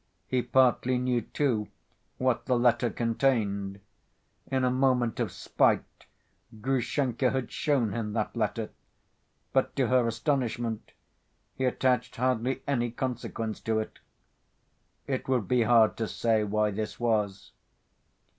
[0.25, 1.67] He partly knew, too,
[2.17, 3.79] what the letter contained.
[4.49, 6.07] In a moment of spite
[6.59, 8.71] Grushenka had shown him that letter,
[9.53, 10.93] but to her astonishment
[11.53, 13.99] he attached hardly any consequence to it.
[15.05, 17.51] It would be hard to say why this was.